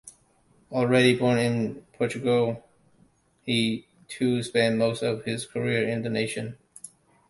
[0.71, 2.65] Already born in Portugal,
[3.43, 6.57] he too spent most of his career in the nation.